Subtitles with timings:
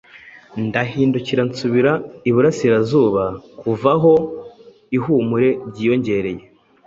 [0.65, 1.91] Ndahindukira nsubira
[2.29, 3.23] iburasirazuba,
[3.61, 4.13] Kuva aho
[4.97, 6.43] ihumure ryiyongereye;